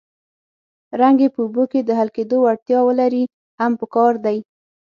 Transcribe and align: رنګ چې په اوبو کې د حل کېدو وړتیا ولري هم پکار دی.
رنګ 1.01 1.15
چې 1.21 1.27
په 1.35 1.39
اوبو 1.45 1.63
کې 1.71 1.79
د 1.83 1.89
حل 1.99 2.09
کېدو 2.17 2.37
وړتیا 2.41 2.79
ولري 2.87 3.23
هم 3.59 3.71
پکار 3.81 4.13
دی. 4.25 4.37